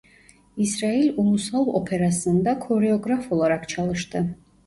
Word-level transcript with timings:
İsrail 0.57 1.13
Ulusal 1.17 1.67
Operası'nda 1.67 2.59
koreograf 2.59 3.31
olarak 3.31 3.69
çalıştı. 3.69 4.37